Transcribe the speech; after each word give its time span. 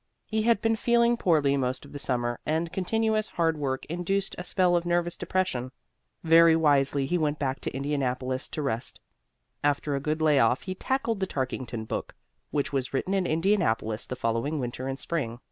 He 0.25 0.41
had 0.41 0.63
been 0.63 0.75
feeling 0.75 1.15
poorly 1.15 1.55
most 1.57 1.85
of 1.85 1.91
the 1.91 1.99
summer, 1.99 2.39
and 2.43 2.73
continuous 2.73 3.29
hard 3.29 3.55
work 3.57 3.85
induced 3.85 4.33
a 4.39 4.43
spell 4.43 4.75
of 4.75 4.83
nervous 4.83 5.15
depression. 5.15 5.71
Very 6.23 6.55
wisely 6.55 7.05
he 7.05 7.19
went 7.19 7.37
back 7.37 7.59
to 7.59 7.71
Indianapolis 7.75 8.47
to 8.49 8.63
rest. 8.63 8.99
After 9.63 9.95
a 9.95 9.99
good 9.99 10.19
lay 10.19 10.39
off 10.39 10.63
he 10.63 10.73
tackled 10.73 11.19
the 11.19 11.27
Tarkington 11.27 11.85
book, 11.85 12.15
which 12.49 12.73
was 12.73 12.95
written 12.95 13.13
in 13.13 13.27
Indianapolis 13.27 14.07
the 14.07 14.15
following 14.15 14.59
winter 14.59 14.87
and 14.87 14.97
spring. 14.97 15.39